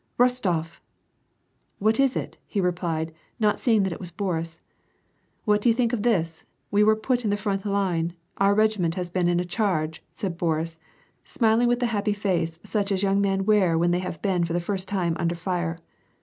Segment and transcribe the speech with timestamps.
[0.19, 0.79] '*::Bostof!" I I
[1.85, 4.59] What'is it?" he replied, not seeing that it was ^J[ ^„t
[5.45, 6.47] ,«What do you think of this?
[6.71, 10.01] We were put in the i^ i Mni^ Our regiment has been in a charge,"
[10.11, 10.79] said Boris,
[11.23, 14.87] iiig with the happy smile such as young men wear have been for the first
[14.87, 15.77] time under fire.